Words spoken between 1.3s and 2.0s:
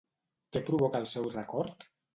record?